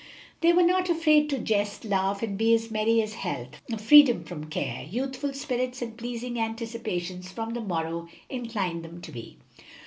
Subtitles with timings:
[0.39, 4.45] They were not afraid to jest, laugh, and be as merry as health, freedom from
[4.49, 9.37] care, youthful spirits, and pleasing anticipations for the morrow inclined them to be.